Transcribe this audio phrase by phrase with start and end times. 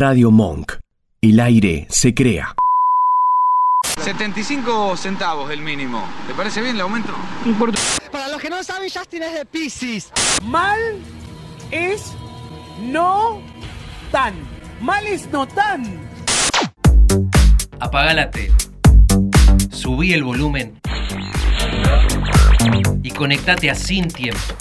[0.00, 0.78] Radio Monk.
[1.20, 2.54] El aire se crea.
[4.02, 6.02] 75 centavos el mínimo.
[6.26, 7.12] ¿Te parece bien el aumento?
[8.10, 10.10] Para los que no saben, Justin es de Pisces.
[10.42, 10.78] Mal
[11.70, 12.14] es
[12.80, 13.42] no
[14.10, 14.32] tan.
[14.80, 15.84] Mal es no tan.
[17.78, 18.54] Apaga la tele.
[19.70, 20.80] Subí el volumen.
[23.02, 24.54] Y conectate a Sin Tiempo.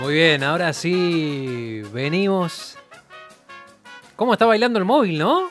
[0.00, 2.76] Muy bien, ahora sí venimos.
[4.14, 5.48] ¿Cómo está bailando el móvil, no?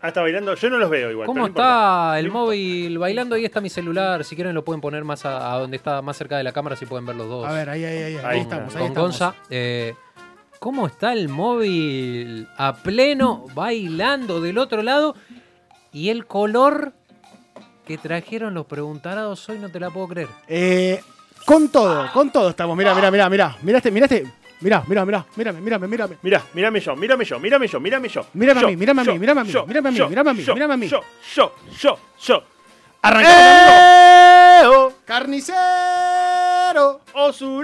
[0.00, 0.54] Ah, está bailando.
[0.54, 1.26] Yo no los veo igual.
[1.26, 2.08] ¿Cómo pero no importa.
[2.08, 3.34] está el móvil bailando?
[3.36, 4.24] Ahí está mi celular.
[4.24, 6.76] Si quieren lo pueden poner más a, a donde está más cerca de la cámara,
[6.76, 7.46] si pueden ver los dos.
[7.46, 8.16] A ver, ahí, ahí, ahí.
[8.16, 9.10] Ahí, Ahí estamos, ahí con estamos.
[9.18, 9.34] Gonza.
[9.50, 9.94] Eh,
[10.58, 15.14] ¿Cómo está el móvil a pleno bailando del otro lado?
[15.92, 16.92] Y el color
[17.86, 20.28] que trajeron los preguntarados hoy no te la puedo creer.
[20.48, 21.00] Eh,
[21.46, 22.76] con todo, con todo estamos.
[22.76, 23.56] Mirá, mirá, mirá, mirá.
[23.62, 24.26] Mirá este, mirá este.
[24.60, 26.16] Mirá, mirá, mirá, mírame, mírame, mírame.
[26.22, 28.26] Mirá, mírame yo, mírame yo, mírame yo, mírame yo.
[28.34, 30.34] Mírame a mí, mírame a mí, mírame a mí, mírame a mí, yo, mírame a
[30.34, 30.88] mí, yo, mírame a mí.
[30.88, 31.00] Yo,
[31.34, 32.42] yo, yo, yo.
[33.00, 34.94] Arrancamos.
[35.04, 37.00] Carnicero.
[37.14, 37.60] ¡Osurero!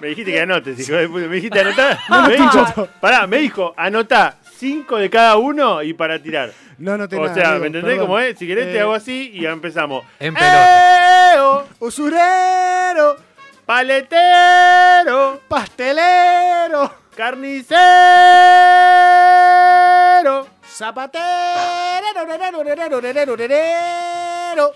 [0.00, 1.26] Me dijiste que anotes, hijo de puta.
[1.26, 1.98] Me dijiste anotar.
[2.08, 6.52] No, me dijo, pará, me dijo, anotá cinco de cada uno y para tirar.
[6.78, 8.06] No, no te O nada, sea, amigo, ¿me entendés perdón.
[8.06, 8.38] cómo es?
[8.38, 10.04] Si querés te Eh, hago así y ya empezamos.
[10.20, 11.34] En pelota.
[11.34, 11.64] ¡Eo!
[11.78, 13.16] Usurero.
[13.64, 15.40] ¡Paletero!
[15.48, 16.92] Pastelero.
[17.16, 17.76] ¡Carnicero!
[20.66, 21.24] Zapatero.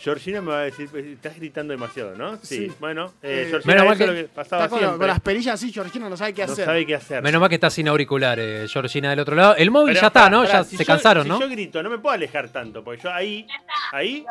[0.00, 2.36] Georgina me va a decir, pues, estás gritando demasiado, ¿no?
[2.36, 2.68] Sí.
[2.68, 2.72] Sí.
[2.80, 4.98] Bueno, eh, Eh, Georgina, menos mal que lo que pasaba Está con, siempre.
[4.98, 6.64] con las perillas así, Georgina no sabe qué no hacer.
[6.64, 7.22] sabe qué hacer.
[7.22, 9.56] Menos mal que está sin auriculares, Georgina del otro lado.
[9.56, 10.44] El móvil Pero, ya está, ¿no?
[10.44, 11.40] ya si se yo- cansaron, si ¿no?
[11.40, 13.46] yo grito, no me puedo alejar tanto, porque yo ahí,
[13.92, 14.24] ahí...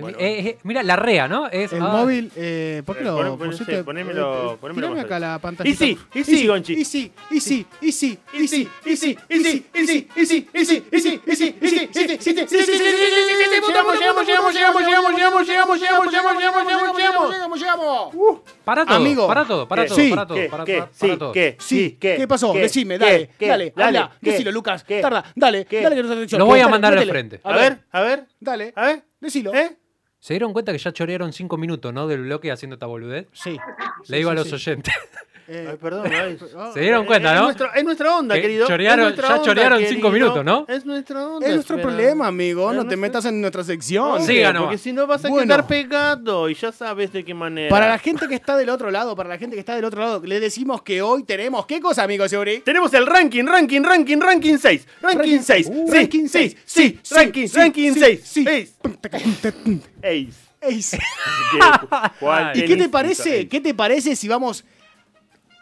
[0.00, 0.18] Bueno.
[0.20, 1.48] eh, eh, mira, la rea, ¿no?
[1.48, 3.76] Es, El ah, móvil, eh, ¿por qué Eh, lo pon- pon- pusiste?
[3.78, 5.68] sí, ponémelo- eh, ponémelo tirame más acá la pantalla.
[5.70, 6.72] Y sí, y sí, Gonchi.
[6.74, 10.26] Y sí, y sí, y sí, y sí, y sí, y sí, y sí, y
[10.26, 12.78] sí, y sí, y sí, y sí, y sí, y sí, y sí, y sí,
[13.68, 17.30] Llegamos, llegamos, llegamos, llegamos, llegamos, llegamos, llegamos, llegamos, llegamos, llegamos, llegamos, llegamos.
[17.30, 18.40] llegamos, llegamos.
[18.64, 19.26] Para todo, Amigo.
[19.26, 19.88] para todo, para ¿Qué?
[19.88, 20.10] todo, Sí.
[20.10, 20.48] para todo, ¿Qué?
[20.48, 20.78] para, ¿Qué?
[20.78, 21.32] para- Sí, todo.
[21.32, 21.56] ¿qué?
[21.58, 22.16] Sí, ¿qué?
[22.16, 22.52] ¿qué pasó?
[22.52, 22.60] ¿Qué?
[22.60, 23.04] Decime, ¿Qué?
[23.04, 23.48] dale, ¿Qué?
[23.48, 24.30] dale, Dale, habla, ¿qué?
[24.32, 25.00] decilo, Lucas, ¿Qué?
[25.00, 25.80] tarda, dale, ¿Qué?
[25.82, 27.40] dale que no te Lo voy a mandar al frente.
[27.44, 29.02] A ver, a ver, Dale, a ver.
[29.20, 29.52] decilo.
[29.54, 29.76] ¿Eh?
[30.20, 32.06] ¿Se dieron cuenta que ya chorearon cinco minutos, ¿no?
[32.08, 33.28] Del bloque haciendo esta boludez.
[33.32, 33.56] Sí.
[34.08, 34.94] Le digo a los oyentes.
[35.50, 36.38] Eh, Ay, perdón, ay.
[36.74, 37.44] Se dieron cuenta, Es ¿no?
[37.46, 38.66] nuestra, es nuestra onda, Que querido.
[38.68, 40.66] chorearon- Es nuestra ya onda, chorearon cinco minutos, ¿no?
[40.68, 41.46] Es nuestra onda.
[41.46, 42.70] Es nuestro pero- problema, amigo.
[42.70, 44.22] Es No te metas en nuestra sección.
[44.24, 44.64] Sí, ganó.
[44.64, 45.46] Porque si no vas a Bueno.
[45.46, 47.70] quedar pegado y ya sabes de qué manera.
[47.70, 50.00] Para la gente que está del otro lado, para la gente que está del otro
[50.02, 52.58] lado, le decimos que hoy tenemos ¿qué cosa, amigo Seuri?
[52.58, 54.86] Tenemos el ranking, ranking, ranking, ranking 6.
[55.00, 55.66] Ranking 6.
[55.70, 56.56] Uh, sí, ranking sí, seis.
[56.66, 58.20] sí, Sí, ranking, sí, ranking sí, 6.
[58.22, 58.44] sí.
[58.44, 58.74] 6.
[60.02, 60.48] Ace.
[60.60, 60.98] Ace.
[62.54, 63.48] ¿Y qué te parece?
[63.48, 64.64] ¿Qué te parece si vamos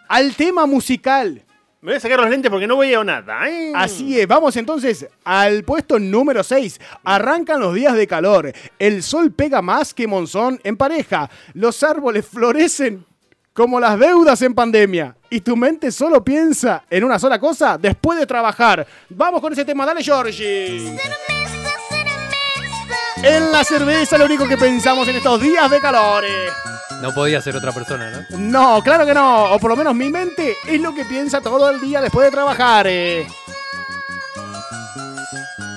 [0.08, 1.42] al tema musical?
[1.80, 3.48] Me voy a sacar los lentes porque no veo nada.
[3.48, 3.72] ¿eh?
[3.74, 6.80] Así es, vamos entonces al puesto número 6.
[7.04, 8.52] Arrancan los días de calor.
[8.78, 11.30] El sol pega más que monzón en pareja.
[11.52, 13.04] Los árboles florecen
[13.52, 15.16] como las deudas en pandemia.
[15.30, 18.86] Y tu mente solo piensa en una sola cosa después de trabajar.
[19.10, 20.96] Vamos con ese tema, dale Georgie.
[23.22, 26.24] En la cerveza lo único que pensamos en estos días de calor.
[27.02, 28.38] No podía ser otra persona, ¿no?
[28.38, 29.52] No, claro que no.
[29.52, 32.30] O por lo menos mi mente es lo que piensa todo el día después de
[32.30, 32.86] trabajar.
[32.88, 33.26] eh.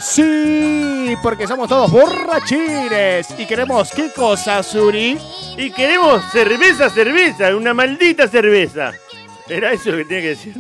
[0.02, 3.28] Sí, porque somos todos borrachines.
[3.38, 5.18] Y queremos qué cosa, Suri.
[5.58, 8.94] Y queremos cerveza, cerveza, una maldita cerveza.
[9.50, 10.54] ¿Era eso lo que tenía que decir?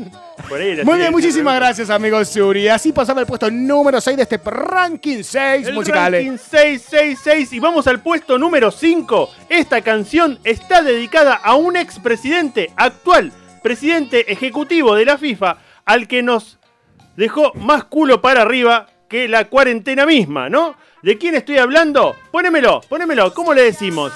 [0.48, 2.68] Por ahí era Muy bien, muchísimas gracias, amigos Suri.
[2.70, 6.26] Así pasaba el puesto número 6 de este ranking 6 El musicales.
[6.26, 9.30] ranking 666 y vamos al puesto número 5.
[9.50, 16.24] Esta canción está dedicada a un expresidente actual, presidente ejecutivo de la FIFA, al que
[16.24, 16.58] nos
[17.16, 20.76] dejó más culo para arriba que la cuarentena misma, ¿no?
[21.04, 22.16] ¿De quién estoy hablando?
[22.31, 24.13] Ponémelo, ponémelo, ¿cómo le decimos?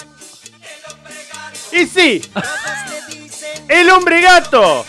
[1.72, 2.20] Y sí,
[3.68, 4.84] el hombre gato.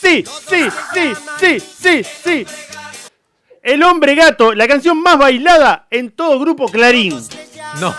[0.00, 2.46] Sí, sí, sí, sí, sí, sí.
[3.62, 7.24] El hombre gato, la canción más bailada en todo grupo Clarín.
[7.80, 7.94] No.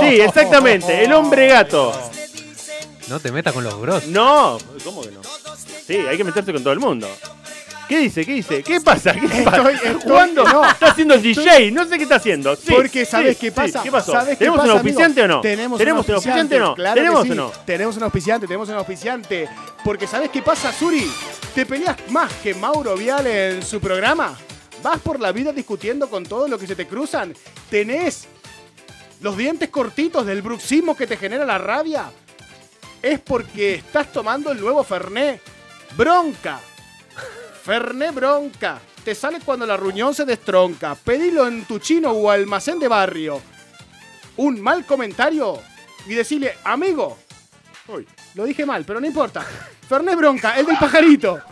[0.00, 1.92] Sí, exactamente, el hombre gato.
[3.08, 4.06] No te metas con los bros.
[4.06, 5.20] No, ¿cómo que no?
[5.86, 7.08] Sí, hay que meterse con todo el mundo.
[7.88, 8.24] ¿Qué dice?
[8.26, 8.62] ¿Qué dice?
[8.62, 9.12] ¿Qué pasa?
[9.14, 9.56] ¿Qué pasa?
[9.70, 10.44] Estoy- estoy- jugando?
[10.44, 10.64] no.
[10.68, 12.54] Está haciendo el DJ, no sé qué está haciendo.
[12.54, 13.54] Sí, Porque ¿sabes sí, qué sí.
[13.56, 13.82] pasa?
[13.82, 14.12] ¿Qué pasó?
[14.12, 14.88] ¿Sabes qué ¿Tenemos pasa, un amigo?
[15.00, 15.40] auspiciante o no?
[15.40, 16.74] Tenemos, ¿Tenemos un auspiciante o no?
[16.74, 17.30] claro que ¿Tenemos sí.
[17.30, 17.52] o no?
[17.64, 19.48] Tenemos un auspiciante, tenemos un auspiciante.
[19.84, 21.10] Porque ¿sabes qué pasa, Suri?
[21.54, 24.36] ¿Te peleas más que Mauro Viale en su programa?
[24.80, 27.34] vas por la vida discutiendo con todo lo que se te cruzan,
[27.68, 28.28] tenés
[29.20, 32.04] los dientes cortitos del bruxismo que te genera la rabia,
[33.02, 35.40] es porque estás tomando el nuevo Ferné.
[35.96, 36.60] Bronca.
[37.68, 38.80] Ferné bronca.
[39.04, 40.94] Te sale cuando la ruñón se destronca.
[40.94, 43.42] Pedilo en tu chino o almacén de barrio.
[44.38, 45.58] Un mal comentario
[46.06, 47.18] y decirle, amigo.
[47.88, 49.44] Uy, lo dije mal, pero no importa.
[49.86, 51.42] Ferné bronca, el del pajarito.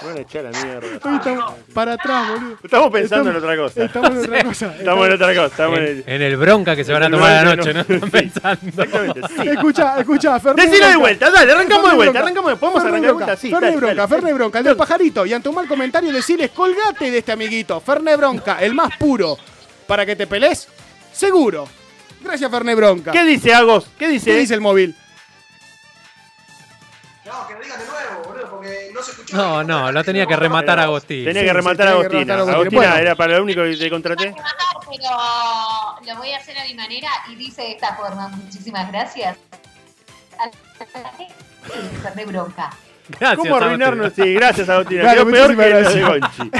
[0.00, 0.86] Me van a echar a la mierda.
[1.02, 2.58] Hoy estamos para atrás, boludo.
[2.62, 3.84] Estamos pensando en otra cosa.
[3.84, 4.76] Estamos en otra cosa.
[4.78, 5.46] Estamos en otra cosa.
[5.46, 7.80] Estamos en En, en el bronca que se van a tomar a la noche, ¿no?
[7.80, 8.60] Están pensando.
[8.68, 9.48] Exactamente, sí.
[9.48, 10.98] Escucha, escucha, Ferné Decilo de bronca.
[10.98, 13.36] vuelta, dale, arrancamos de vuelta, arrancamos de ¿Podemos arrancar de vuelta?
[13.36, 14.08] Sí, Ferné dale, bronca.
[14.08, 15.26] Ferné bronca, el del pajarito.
[15.26, 17.80] Y ante un mal comentario decirles, colgate de este amiguito.
[17.80, 19.36] Ferné bronca, el más puro.
[19.88, 20.68] Para que te pelees,
[21.12, 21.66] seguro.
[22.22, 23.10] Gracias, Ferné bronca.
[23.10, 23.88] ¿Qué dice Agos?
[23.98, 24.30] ¿Qué dice?
[24.30, 24.94] ¿Qué dice el móvil?
[27.24, 27.97] No, que lo digan de nuevo,
[28.98, 29.34] no se.
[29.36, 31.24] No, no, lo tenía que rematar a Agostín.
[31.24, 32.34] Tenía que rematar a tenía que Agostina.
[32.36, 32.54] rematar a Agostina.
[32.56, 32.96] Agostina Bueno.
[33.02, 34.34] era para lo único que te contraté.
[34.90, 38.28] pero lo voy a hacer a mi manera y dice de esta forma.
[38.28, 39.36] Muchísimas gracias.
[42.02, 42.70] Ferné bronca.
[43.08, 44.12] Gracias, ¿Cómo arruinarnos?
[44.14, 45.00] Sí, gracias Agostina.
[45.00, 46.08] Claro, Quedó peor que lo de gracias.
[46.08, 46.50] Gonchi.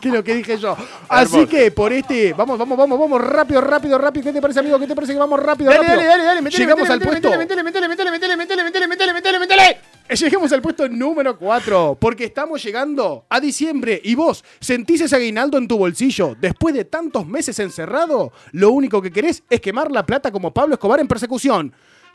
[0.00, 0.76] que lo que dije yo.
[1.08, 1.48] Así Hermoso.
[1.50, 4.24] que por este, vamos, vamos, vamos, vamos, rápido, rápido, rápido.
[4.26, 4.78] ¿Qué te parece, amigo?
[4.78, 5.96] ¿Qué te parece que vamos rápido, Dale, rápido?
[5.96, 7.28] dale, dale, dale, metele, Llegamos metele, al puesto.
[7.36, 9.62] metele, metele, metele, metele, metele, metele, metele, metele, metele, metele.
[9.70, 9.80] Eh,
[10.14, 15.56] Lleguemos al puesto número 4, porque estamos llegando a diciembre y vos sentís ese aguinaldo
[15.56, 16.36] en tu bolsillo.
[16.38, 20.74] Después de tantos meses encerrado, lo único que querés es quemar la plata como Pablo
[20.74, 21.72] Escobar en persecución.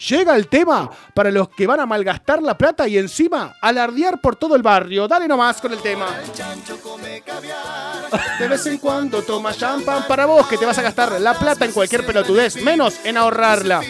[0.09, 4.35] Llega el tema para los que van a malgastar la plata y encima alardear por
[4.35, 5.07] todo el barrio.
[5.07, 6.05] Dale nomás con el tema.
[8.39, 11.65] De vez en cuando toma champán para vos que te vas a gastar la plata
[11.65, 13.81] en cualquier pelotudez, menos en ahorrarla.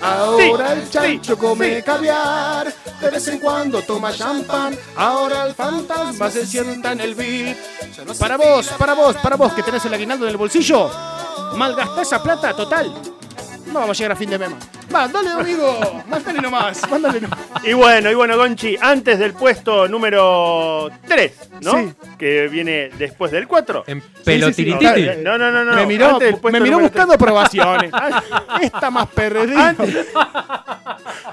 [0.00, 6.46] Ahora el chancho come caviar, de vez en cuando toma champán, ahora el fantasma se
[6.46, 7.56] sienta en el beat.
[8.18, 10.90] Para vos, para vos, para vos que tenés el aguinaldo en el bolsillo,
[11.56, 12.92] malgastá esa plata total.
[13.66, 14.77] No vamos a llegar a fin de mes.
[14.94, 17.38] Va, dale amigo, mándale nomás, mándale nomás.
[17.62, 21.72] Y bueno, y bueno, Gonchi, antes del puesto número 3, ¿no?
[21.72, 21.94] Sí.
[22.18, 23.84] Que viene después del 4.
[23.86, 25.22] En sí, sí, pelotirititi.
[25.22, 25.74] No, no, no, no.
[25.74, 26.18] me miró,
[26.50, 27.92] me miró buscando aprobaciones.
[28.62, 29.08] Esta más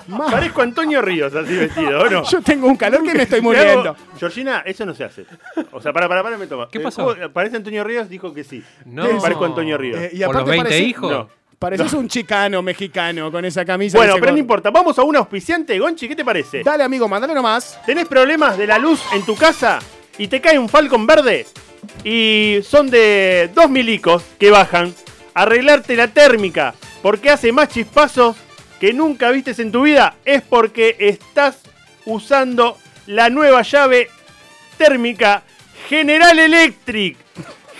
[0.07, 2.23] Más- Parezco Antonio Ríos así vestido, ¿o no?
[2.23, 3.95] Yo tengo un calor que me estoy muriendo.
[4.19, 5.25] Georgina, eso no se hace.
[5.71, 6.67] O sea, para, para, para, me toma.
[6.69, 7.15] ¿Qué El pasó?
[7.33, 8.09] ¿Parece Antonio Ríos?
[8.09, 8.61] Dijo que sí.
[8.85, 9.17] No.
[9.21, 9.99] Parezco Antonio Ríos.
[9.99, 11.27] Eh, y ¿Por los aparte 20 parece-
[11.73, 11.79] hijos?
[11.79, 11.85] No.
[11.85, 13.97] Pareces un chicano mexicano con esa camisa.
[13.97, 14.69] Bueno, pero no importa.
[14.71, 15.77] Vamos a un auspiciante.
[15.79, 16.63] Gonchi, ¿qué te parece?
[16.63, 17.79] Dale, amigo, mandale nomás.
[17.85, 19.79] ¿Tenés problemas de la luz en tu casa
[20.17, 21.45] y te cae un Falcon verde?
[22.03, 24.93] Y son de dos milicos que bajan.
[25.33, 28.37] Arreglarte la térmica porque hace más chispazos
[28.79, 30.15] que nunca vistes en tu vida.
[30.25, 31.59] Es porque estás
[32.05, 32.77] usando
[33.07, 34.09] la nueva llave
[34.77, 35.43] térmica
[35.89, 37.17] General Electric.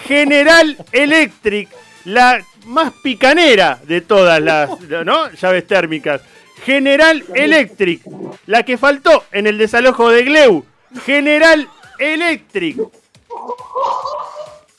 [0.08, 1.70] General Electric.
[2.06, 4.70] La más picanera de todas las
[5.06, 5.32] ¿no?
[5.32, 6.22] llaves térmicas.
[6.64, 8.02] General Electric.
[8.48, 10.66] La que faltó en el desalojo de Gleu.
[11.06, 11.68] General
[12.00, 12.78] Electric.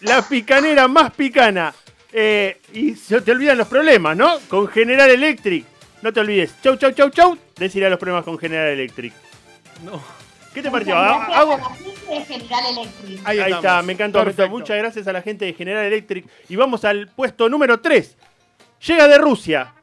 [0.00, 1.74] La picanera más picana.
[2.12, 4.38] Eh, y se te olvidan los problemas, ¿no?
[4.48, 5.64] Con General Electric.
[6.02, 6.54] No te olvides.
[6.62, 7.38] Chau, chau, chau, chau.
[7.56, 9.12] Decirle a los problemas con General Electric.
[9.84, 10.25] No.
[10.56, 10.94] ¿Qué te pareció?
[10.94, 13.20] Muchas Hago- gracias hago- a la gente de General Electric.
[13.26, 14.24] Ahí, está, me encantó.
[14.24, 14.50] Perfecto.
[14.50, 16.26] Muchas gracias a la gente de General Electric.
[16.48, 18.16] Y vamos al puesto número 3.
[18.86, 19.74] Llega de Rusia.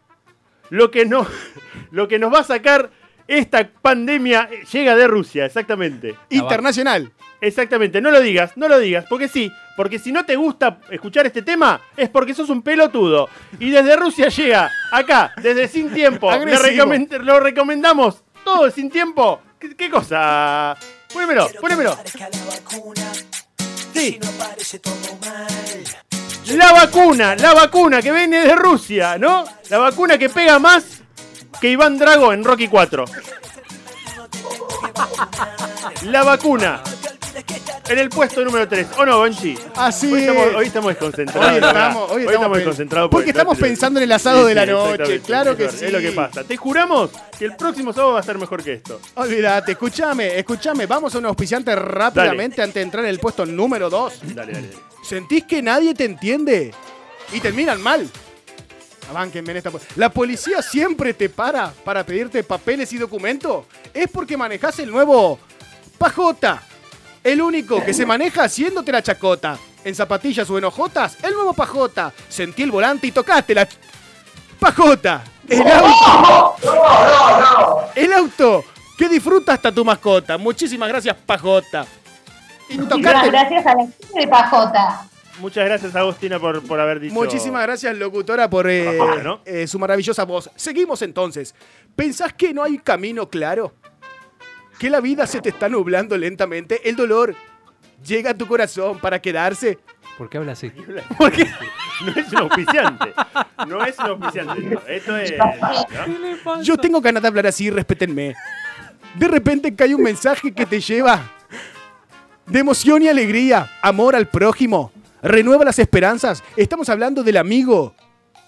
[0.71, 1.27] Lo que, no,
[1.91, 2.89] lo que nos va a sacar
[3.27, 6.15] esta pandemia eh, llega de Rusia, exactamente.
[6.31, 7.11] Internacional.
[7.39, 11.25] Exactamente, no lo digas, no lo digas, porque sí, porque si no te gusta escuchar
[11.25, 13.29] este tema es porque sos un pelotudo.
[13.59, 19.41] Y desde Rusia llega acá, desde Sin Tiempo, recomend- lo recomendamos todo Sin Tiempo.
[19.63, 20.75] ¿Qué, qué cosa?
[21.13, 21.97] Ponémelo, ponémelo.
[23.93, 24.19] Sí.
[26.47, 29.45] La vacuna, la vacuna que viene de Rusia, ¿no?
[29.69, 30.83] La vacuna que pega más
[31.61, 33.05] que Iván Drago en Rocky 4.
[36.03, 36.83] La vacuna.
[37.89, 38.87] En el puesto número 3.
[38.97, 39.57] ¿O no, Gonchi?
[39.75, 40.55] Así Hoy estamos, es.
[40.55, 41.51] hoy estamos desconcentrados.
[41.51, 45.57] Hoy estamos, hoy estamos desconcentrados porque estamos pensando en el asado de la noche, claro
[45.57, 45.85] que sí.
[45.85, 46.43] Es lo que pasa.
[46.43, 49.01] Te juramos que el próximo sábado va a ser mejor que esto.
[49.15, 50.85] Olvídate, escúchame, escúchame.
[50.85, 54.13] Vamos a un auspiciante rápidamente antes de entrar en el puesto número 2.
[54.33, 54.69] Dale, dale.
[55.03, 56.73] ¿Sentís que nadie te entiende?
[57.33, 58.09] Y te miran mal.
[59.33, 59.71] En esta.
[59.95, 63.65] La policía siempre te para para pedirte papeles y documentos.
[63.93, 65.37] Es porque manejas el nuevo
[65.97, 66.63] Pajota.
[67.23, 69.57] El único que se maneja haciéndote la chacota.
[69.85, 72.13] En zapatillas o en ojotas, el nuevo Pajota.
[72.29, 73.67] Sentí el volante y tocaste la
[74.59, 75.23] Pajota.
[75.47, 76.55] El auto.
[77.95, 78.63] El auto
[78.97, 80.37] que disfruta hasta tu mascota.
[80.37, 81.85] Muchísimas gracias, Pajota.
[82.69, 85.07] Muchísimas gracias a la gente de Pajota.
[85.39, 87.13] Muchas gracias, Agostina, por, por haber dicho.
[87.13, 89.41] Muchísimas gracias, locutora, por eh, ¿no?
[89.45, 90.49] eh, su maravillosa voz.
[90.55, 91.55] Seguimos entonces.
[91.95, 93.73] ¿Pensás que no hay camino claro?
[94.79, 96.87] ¿Que la vida se te está nublando lentamente?
[96.89, 97.35] ¿El dolor
[98.05, 99.79] llega a tu corazón para quedarse?
[100.17, 100.71] ¿Por qué habla así?
[101.17, 101.47] Porque
[102.05, 103.13] No es un auspiciante.
[103.67, 104.59] No es un auspiciante.
[104.61, 104.87] esto.
[104.87, 105.33] Esto es.
[106.45, 106.61] ¿no?
[106.61, 108.35] yo tengo ganas de hablar así, respétenme.
[109.15, 111.21] De repente cae un mensaje que te lleva
[112.45, 116.43] de emoción y alegría, amor al prójimo, renueva las esperanzas.
[116.57, 117.95] Estamos hablando del amigo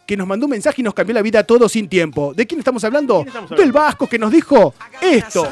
[0.05, 2.34] que nos mandó un mensaje y nos cambió la vida a todos sin tiempo.
[2.34, 3.17] ¿De quién estamos hablando?
[3.17, 3.63] quién estamos hablando?
[3.63, 5.48] Del Vasco que nos dijo esto.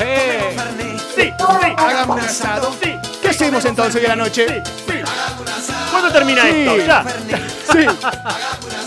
[0.00, 1.34] Sí, sí.
[1.76, 2.74] Hagamos un asado.
[2.82, 2.94] Sí.
[3.20, 4.62] ¿Qué hacemos entonces hoy a la noche?
[4.86, 4.94] Sí.
[5.90, 6.48] ¿Cuándo termina Sí.
[6.48, 6.76] esto?
[6.78, 7.04] Ya.
[7.72, 7.86] Sí.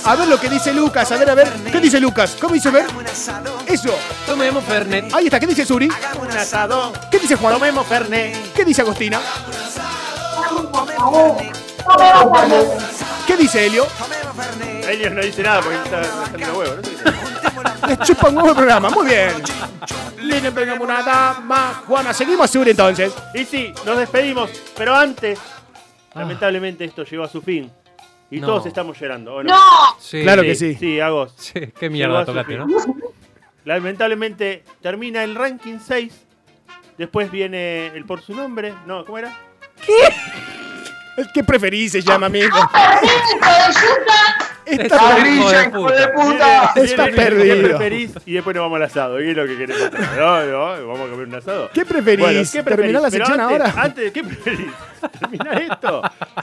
[0.06, 1.50] A ver lo que dice Lucas, a ver, a ver.
[1.72, 2.36] ¿Qué dice Lucas?
[2.42, 2.86] ¿Cómo dice ver?
[3.68, 3.96] Eso.
[4.26, 5.14] Tomemos Fernet.
[5.14, 5.88] Ahí está, ¿qué dice Suri?
[6.20, 6.92] Un asado.
[7.12, 7.54] ¿Qué dice Juan?
[7.54, 8.54] Tomemos Fernet.
[8.54, 9.22] ¿Qué dice Agostina?
[13.28, 13.86] ¿Qué dice Helio?
[14.88, 16.02] Ellos no dice nada porque está
[16.32, 16.76] saliendo huevo.
[16.76, 17.73] ¿no?
[17.88, 19.30] Les chupa un huevo el programa, muy bien.
[20.22, 21.84] Le pegamos una dama.
[21.88, 23.14] Juana, seguimos Suri entonces.
[23.34, 24.50] Y sí, nos despedimos.
[24.78, 25.40] Pero antes,
[26.16, 27.72] lamentablemente, esto llegó a su fin.
[28.32, 28.48] Y No.
[28.48, 29.36] todos estamos llorando.
[29.36, 29.50] ¿o no?
[29.54, 29.60] ¡No!
[30.00, 30.22] Sí.
[30.24, 30.76] Claro que sí.
[30.76, 31.34] Sí, Agos.
[31.38, 32.68] Sí, qué Llegó mierda su tocaste, fin.
[32.68, 32.96] ¿no?
[33.66, 36.14] Lamentablemente termina el ranking 6.
[36.98, 38.74] Después viene el por su nombre.
[38.86, 39.38] No, ¿cómo era?
[41.34, 42.58] ¿Qué preferís se llama, amigo?
[42.72, 44.43] ¡Perdí, hijo de yuta!
[44.66, 46.74] Está, Hijo ¡Grilla, de hijo de puta.
[46.76, 47.68] está ¿Qué perdido.
[47.68, 48.12] preferís?
[48.26, 49.22] Y después nos vamos al asado.
[49.22, 49.90] ¿Y es lo que queremos?
[50.18, 51.70] No, no, vamos a comer un asado.
[51.74, 52.20] ¿Qué preferís?
[52.20, 52.76] Bueno, ¿qué preferís?
[52.78, 53.84] ¿Terminar la Pero sección antes, ahora?
[53.84, 54.72] Antes, ¿qué preferís?
[55.20, 56.02] ¿Terminar esto?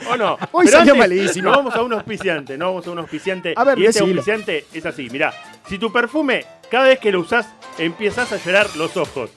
[0.09, 0.37] ¿O no?
[0.51, 1.47] Hoy Pero salió antes, malísimo.
[1.49, 3.53] Nos vamos a un auspiciante, nos vamos a un auspiciante.
[3.55, 5.33] A ver, y este auspiciante es así, mirá.
[5.67, 7.47] Si tu perfume, cada vez que lo usás,
[7.77, 9.29] empiezas a llorar los ojos.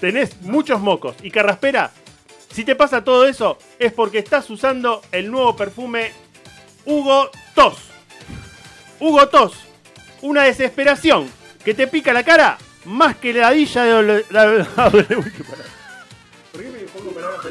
[0.00, 1.90] Tenés muchos mocos y carraspera.
[2.52, 6.10] Si te pasa todo eso, es porque estás usando el nuevo perfume
[6.86, 7.90] Hugo Tos.
[9.00, 9.54] Hugo Tos,
[10.22, 11.28] una desesperación
[11.64, 14.24] que te pica la cara más que la ladilla de...
[14.30, 15.64] la- la- Uy, qué pará.
[16.52, 17.46] ¿Por qué me pongo palabras?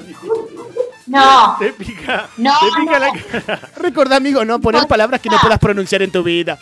[1.07, 1.55] No.
[1.59, 2.99] Te pica, No, te pica no.
[2.99, 3.69] la cara.
[3.77, 6.57] Recordá, amigo, no poner palabras que no puedas pronunciar en tu vida.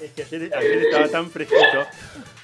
[0.00, 1.86] Es que ayer, ayer estaba tan fresquito.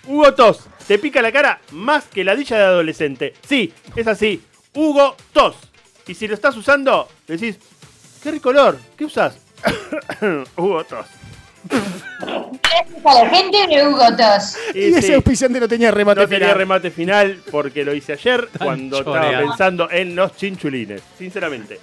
[0.07, 3.35] Hugo Tos, te pica la cara más que ladilla de adolescente.
[3.49, 4.43] Sí, es así.
[4.75, 5.57] Hugo Tos.
[6.07, 7.57] Y si lo estás usando, decís,
[8.23, 9.37] qué rico olor, ¿qué usas?
[10.57, 11.07] Hugo Tos.
[11.69, 14.57] Gracias a la gente de Hugo Tos.
[14.75, 16.59] Y ese sí, auspiciante no tenía remate no tenía final.
[16.59, 21.81] remate final porque lo hice ayer cuando estaba pensando en los chinchulines, sinceramente.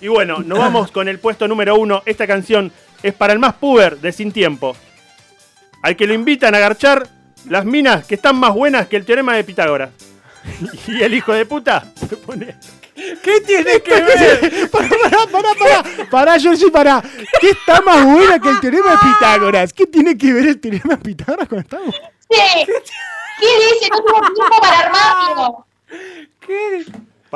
[0.00, 2.02] Y bueno, nos vamos con el puesto número uno.
[2.04, 4.76] Esta canción es para el más puber de Sin Tiempo.
[5.82, 7.06] Al que lo invitan a garchar
[7.48, 9.90] las minas que están más buenas que el teorema de Pitágoras.
[10.88, 12.56] Y el hijo de puta se pone.
[12.94, 14.70] ¿Qué tiene que ver?
[14.70, 15.84] Pará, pará, pará, pará.
[16.10, 17.02] Pará, Georgie, pará.
[17.40, 19.72] ¿Qué está más buena que el teorema de Pitágoras?
[19.72, 21.78] ¿Qué tiene que ver el teorema de Pitágoras con esta?
[22.30, 22.66] Sí.
[23.40, 23.88] ¿Qué dice?
[23.90, 25.66] No tengo tiempo para armarlo.
[26.46, 26.86] Pará,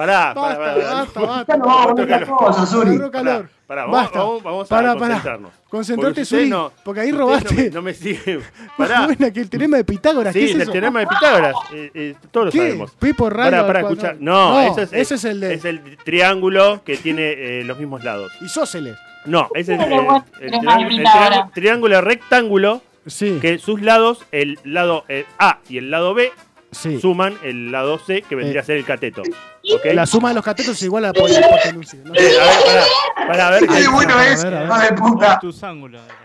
[0.00, 0.75] pará, Basta, pará.
[0.95, 1.52] basta, basta.
[1.52, 2.90] Ya no vamos a ver las cosas, Suri.
[2.90, 3.49] Agarró calor.
[3.67, 4.19] Pará, vamos, Basta.
[4.19, 5.07] vamos, vamos Pará, a pará.
[5.14, 5.50] concentrarnos.
[5.69, 7.55] Concentrate, Porque usted Suri, no- porque ahí robaste.
[7.55, 8.40] No me, no me sigue.
[8.78, 9.31] Más Pará.
[9.33, 10.33] que el teorema de Pitágoras.
[10.33, 10.73] Sí, ¿Qué es el eso?
[10.73, 11.55] teorema de Pitágoras.
[11.75, 12.59] eh, eh, todos lo ¿Qué?
[12.59, 12.90] sabemos.
[12.93, 14.14] Pipo Rayo Pará, pará, escucha.
[14.19, 18.02] No, No, es, ese es el de- Es el triángulo que tiene eh, los mismos
[18.05, 18.33] lados.
[18.40, 18.97] Isósceles.
[19.26, 19.99] No, ese es el, el
[20.40, 23.38] el triángulo- triángulo rectángulo Sí.
[23.40, 26.31] que sus lados, el lado eh, A y el lado B,
[26.71, 27.00] sí.
[27.00, 28.62] suman el lado C que vendría Eh.
[28.62, 29.23] a ser el cateto.
[29.95, 31.97] La suma de los catetos es igual a la hipotenusa.
[32.05, 32.15] ¿no?
[32.15, 33.67] Eh, a ver, pará, pará, a ver.
[33.67, 34.45] ¡Qué bueno A es!
[34.45, 34.51] a.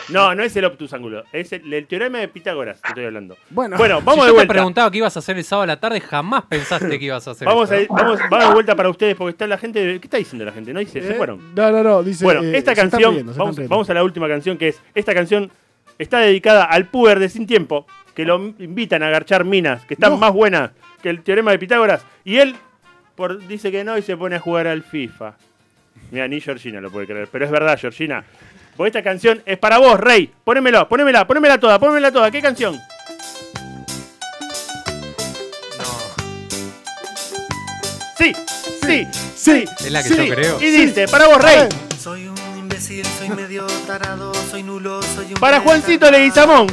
[0.10, 3.38] No, no es el obtus ángulo, es el, el teorema de Pitágoras que estoy hablando.
[3.50, 4.54] Bueno, Bueno, Si vamos yo de te vuelta.
[4.54, 7.32] preguntaba qué ibas a hacer el sábado a la tarde, jamás pensaste que ibas a
[7.32, 7.84] hacer Vamos, a, eso.
[7.84, 10.00] ir- vamos, vamos de vuelta para ustedes porque está la gente.
[10.00, 10.74] ¿Qué está diciendo la gente?
[10.74, 11.54] No dice, se Eh, fueron.
[11.56, 12.04] No, no, no.
[12.04, 13.34] Dice, Bueno, eh, esta canción, riendo,
[13.68, 15.52] vamos, a la última canción que es, esta canción
[15.98, 17.86] está dedicada al puber de Sin Tiempo,
[18.16, 20.18] que lo invitan a garchar minas, que están No.
[20.18, 20.72] más buenas
[21.02, 22.56] que el teorema de Pitágoras, y él
[23.16, 25.34] por, dice que no y se pone a jugar al FIFA.
[26.12, 28.24] Mira, ni Georgina lo puede creer, pero es verdad, Georgina.
[28.76, 30.32] Porque esta canción es para vos, Rey.
[30.44, 32.32] Ponémelo, ponémela, ponémela toda, ponémela toda.
[32.32, 32.80] ¿Qué canción?
[38.18, 38.34] Sí,
[38.86, 39.66] sí, sí.
[39.80, 40.16] Es la que sí.
[40.16, 40.62] yo creo.
[40.62, 41.68] Y dice, para vos, Rey.
[42.00, 46.68] Soy un imbécil, soy medio tarado, soy nulo, soy un Para Juancito Leguizamón,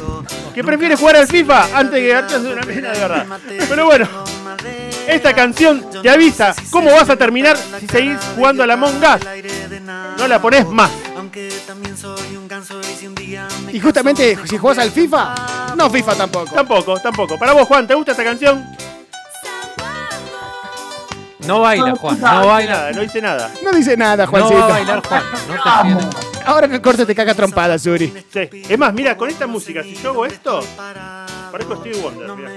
[0.53, 3.25] que prefiere jugar al FIFA antes que garcharse una mina de verdad.
[3.69, 4.07] Pero bueno,
[5.07, 9.21] esta canción te avisa cómo vas a terminar si seguís jugando a la Among Us.
[10.17, 10.91] No la pones más.
[11.17, 12.79] Aunque también soy un ganso
[13.71, 16.51] y justamente, si jugás al FIFA, no FIFA tampoco.
[16.53, 17.39] Tampoco, tampoco.
[17.39, 18.63] Para vos, Juan, ¿te gusta esta canción?
[21.47, 22.19] No baila, Juan.
[22.19, 22.71] No No baila.
[22.71, 23.51] nada, no hice nada.
[23.63, 24.59] No dice nada, No Juancito.
[24.59, 25.23] va a bailar Juan.
[25.47, 26.17] No te.
[26.45, 28.13] Ahora en el corte te caga trompada, Suri.
[28.31, 28.49] Sí.
[28.69, 30.63] Es más, mira, con esta música, si yo hago esto,
[31.51, 32.31] parezco Stevie Wonder.
[32.35, 32.51] mirá.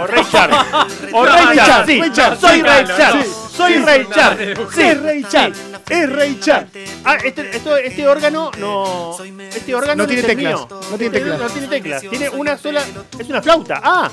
[0.00, 0.58] O Ray Charles.
[1.12, 2.00] O Ray Ray Charles, sí.
[2.00, 2.40] Ray Charles.
[2.40, 3.26] Soy Ray Charles.
[3.26, 3.56] sí.
[3.56, 4.58] Soy Ray sí, Charles.
[4.72, 5.58] Sí, Es Ray Charles.
[5.90, 7.00] Es Ray Charles.
[7.04, 9.16] Ah, este, esto- este órgano no.
[9.54, 10.68] Este órgano No tiene teclas, mío.
[10.90, 11.38] no tiene teclas.
[11.40, 12.02] No tiene teclas.
[12.02, 12.82] Tiene una sola.
[13.18, 13.80] Es una flauta.
[13.82, 14.10] Ah,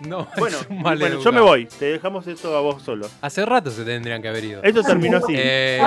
[0.00, 1.66] No, bueno, es un bueno, yo me voy.
[1.66, 3.08] Te dejamos esto a vos solo.
[3.22, 4.62] Hace rato se tendrían que haber ido.
[4.62, 5.32] Esto terminó así.
[5.34, 5.80] Eh.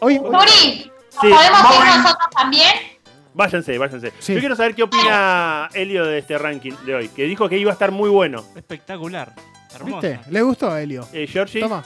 [0.00, 2.91] ¿podemos ir nosotros también?
[3.34, 4.12] Váyanse, váyanse.
[4.18, 4.34] Sí.
[4.34, 7.08] Yo quiero saber qué opina Helio de este ranking de hoy.
[7.08, 8.44] Que dijo que iba a estar muy bueno.
[8.54, 9.34] Espectacular.
[9.74, 10.06] Hermoso.
[10.06, 10.20] ¿viste?
[10.30, 11.08] ¿Le gustó a Helio?
[11.12, 11.84] Eh, Georgie, Toma.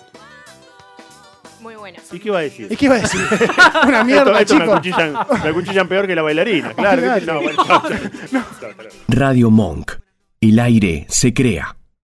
[1.61, 1.99] Muy buena.
[2.13, 2.69] ¿y qué iba a decir?
[2.71, 3.21] ¿Y qué iba a decir?
[3.87, 4.73] Una mierda, esto, esto me, chico.
[4.73, 5.13] acuchillan,
[5.43, 6.73] me acuchillan peor que la bailarina.
[6.75, 7.03] Claro.
[9.09, 9.93] Radio Monk.
[10.41, 11.77] El aire se crea.